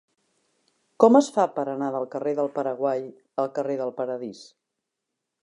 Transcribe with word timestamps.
Com 1.03 1.17
es 1.19 1.29
fa 1.35 1.45
per 1.57 1.65
anar 1.73 1.89
del 1.97 2.07
carrer 2.15 2.33
del 2.41 2.49
Paraguai 2.57 3.07
al 3.45 3.53
carrer 3.59 3.79
del 3.83 3.95
Paradís? 4.01 4.43